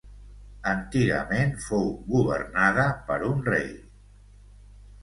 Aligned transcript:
Antigament 0.71 1.53
fou 1.67 1.85
governada 2.15 2.87
per 3.11 3.21
un 3.31 3.47
rei. 3.53 3.73